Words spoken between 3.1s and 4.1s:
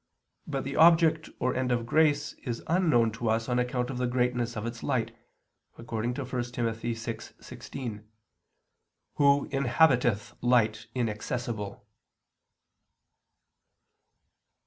to us on account of the